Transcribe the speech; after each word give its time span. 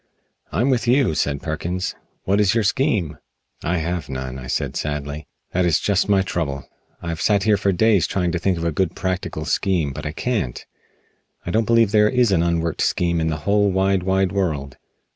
"I'm 0.51 0.71
with 0.71 0.87
you," 0.87 1.13
said 1.13 1.43
Perkins, 1.43 1.93
"what 2.23 2.41
is 2.41 2.55
your 2.55 2.63
scheme?" 2.63 3.19
"I 3.63 3.77
have 3.77 4.09
none," 4.09 4.39
I 4.39 4.47
said 4.47 4.75
sadly, 4.75 5.27
"that 5.51 5.63
is 5.63 5.79
just 5.79 6.09
my 6.09 6.23
trouble. 6.23 6.67
I 7.03 7.09
have 7.09 7.21
sat 7.21 7.43
here 7.43 7.55
for 7.55 7.71
days 7.71 8.07
trying 8.07 8.31
to 8.31 8.39
think 8.39 8.57
of 8.57 8.63
a 8.65 8.71
good 8.71 8.95
practical 8.95 9.45
scheme, 9.45 9.93
but 9.93 10.07
I 10.07 10.11
can't. 10.11 10.65
I 11.45 11.51
don't 11.51 11.65
believe 11.67 11.91
there 11.91 12.09
is 12.09 12.31
an 12.31 12.41
unworked 12.41 12.81
scheme 12.81 13.21
in 13.21 13.27
the 13.27 13.37
whole 13.45 13.69
wide, 13.69 14.01
wide 14.01 14.31
world." 14.31 14.75